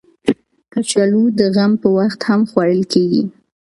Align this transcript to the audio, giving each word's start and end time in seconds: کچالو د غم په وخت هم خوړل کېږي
کچالو 0.73 1.23
د 1.39 1.41
غم 1.55 1.71
په 1.81 1.87
وخت 1.97 2.19
هم 2.29 2.41
خوړل 2.49 2.81
کېږي 2.93 3.23